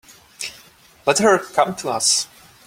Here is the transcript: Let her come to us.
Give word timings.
Let 1.05 1.19
her 1.19 1.37
come 1.37 1.75
to 1.75 1.89
us. 1.89 2.25